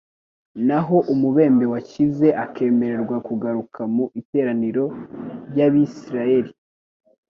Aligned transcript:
Naho 0.67 0.95
umubembe 1.13 1.65
wakize 1.73 2.27
akemererwa 2.43 3.15
kugaruka 3.27 3.79
mu 3.95 4.05
iteraniro 4.21 4.83
ry"abisiraeli 5.49 6.51